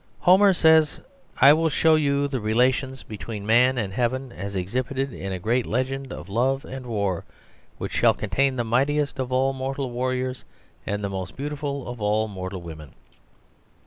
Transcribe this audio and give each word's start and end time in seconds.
Homer 0.21 0.51
says, 0.51 0.99
"I 1.37 1.53
will 1.53 1.69
show 1.69 1.93
you 1.93 2.27
the 2.27 2.39
relations 2.41 3.03
between 3.03 3.45
man 3.45 3.77
and 3.77 3.93
heaven 3.93 4.31
as 4.31 4.55
exhibited 4.55 5.13
in 5.13 5.31
a 5.31 5.37
great 5.37 5.67
legend 5.67 6.11
of 6.11 6.27
love 6.27 6.65
and 6.65 6.87
war, 6.87 7.23
which 7.77 7.91
shall 7.93 8.15
contain 8.15 8.55
the 8.55 8.63
mightiest 8.63 9.19
of 9.19 9.31
all 9.31 9.53
mortal 9.53 9.91
warriors, 9.91 10.43
and 10.87 11.03
the 11.03 11.09
most 11.09 11.35
beautiful 11.37 11.87
of 11.87 12.01
all 12.01 12.27
mortal 12.27 12.63
women." 12.63 12.95